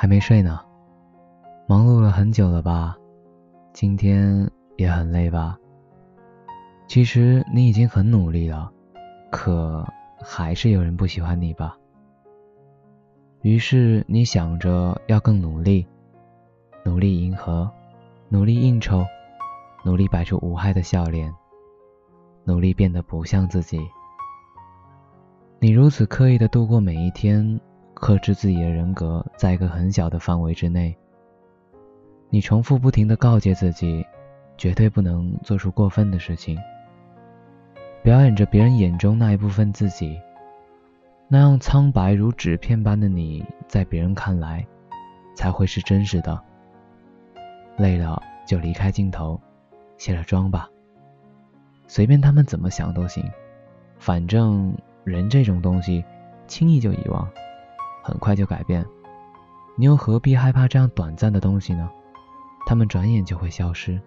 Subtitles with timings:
[0.00, 0.60] 还没睡呢，
[1.66, 2.96] 忙碌了很久了吧？
[3.72, 5.58] 今天也很累吧？
[6.86, 8.70] 其实你已经很努力了，
[9.28, 9.84] 可
[10.20, 11.76] 还是有人不喜欢你吧？
[13.42, 15.84] 于是你想着要更努力，
[16.84, 17.68] 努力迎合，
[18.28, 19.04] 努力应酬，
[19.84, 21.34] 努力摆出无害的笑脸，
[22.44, 23.80] 努力变得不像自己。
[25.58, 27.60] 你如此刻意的度过每一天。
[27.98, 30.96] 克制自己的人格，在一个很小的范围之内。
[32.30, 34.06] 你重复不停的告诫自己，
[34.56, 36.58] 绝对不能做出过分的事情。
[38.02, 40.18] 表演着别人眼中那一部分自己，
[41.26, 44.66] 那样苍白如纸片般的你，在别人看来，
[45.34, 46.40] 才会是真实的。
[47.76, 49.40] 累了就离开镜头，
[49.96, 50.68] 卸了妆吧。
[51.86, 53.24] 随便他们怎么想都行，
[53.98, 56.04] 反正人这种东西，
[56.46, 57.28] 轻易就遗忘。
[58.08, 58.82] 很快就改变，
[59.76, 61.90] 你又何必害怕这样短暂的东西呢？
[62.64, 64.00] 他们转眼就会消失，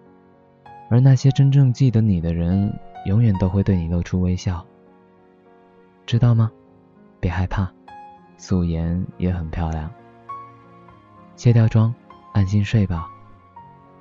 [0.90, 4.66] 而那些真正记得你的人，永远都会对你露出微笑，
[6.04, 6.50] 知道吗？
[7.20, 7.70] 别害怕，
[8.36, 9.88] 素颜也很漂亮。
[11.36, 11.94] 卸掉妆，
[12.32, 13.08] 安心睡吧，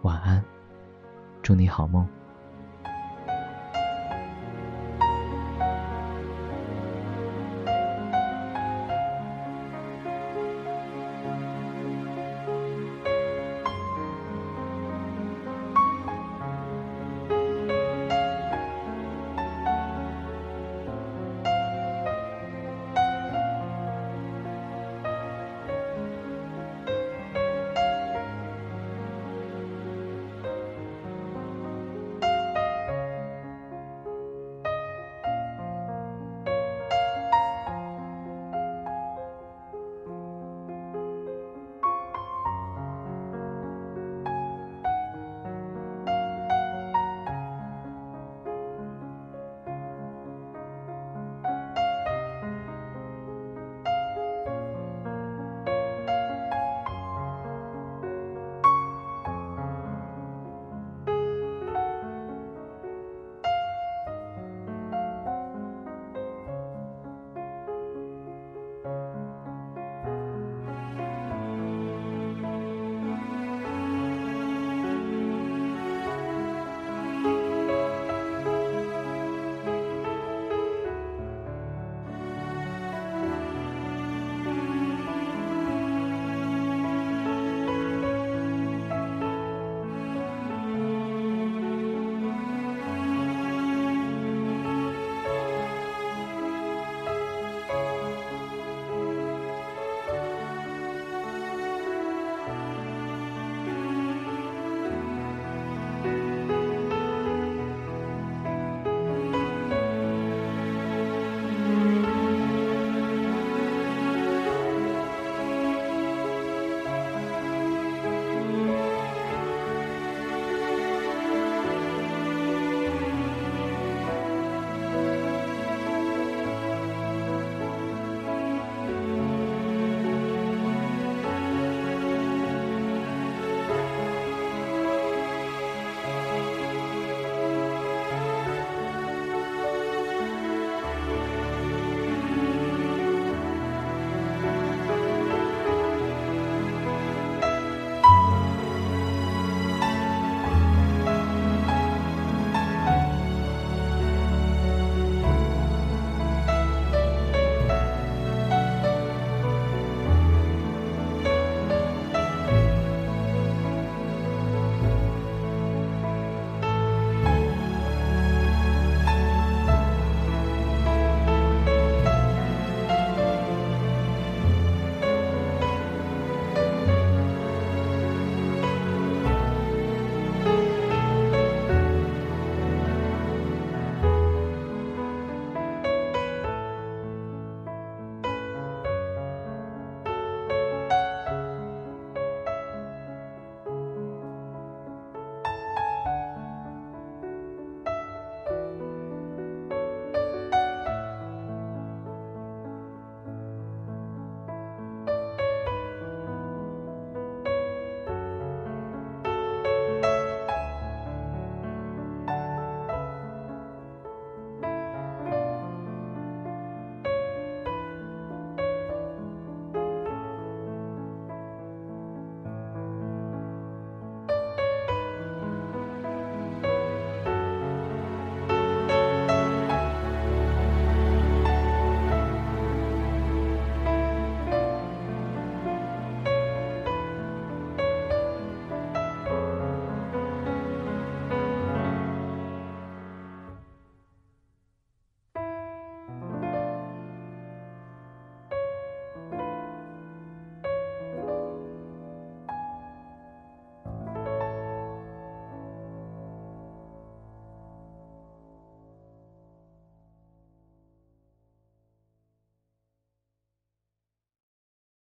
[0.01, 0.43] 晚安，
[1.43, 2.07] 祝你好梦。